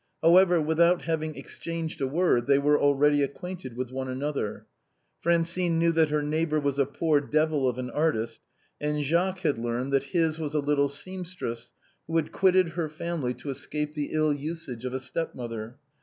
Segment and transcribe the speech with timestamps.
[0.23, 4.65] However, without having exchanged a word, they M'ere already acquainted with one another,
[5.19, 6.71] Francine knew that her neighbor wa?
[6.79, 8.41] a poor devil of an artist,
[8.79, 11.73] and Jacques had learned that his was a little seamstress
[12.07, 15.77] who had quitted her family to escape the ill usage of a stepmother.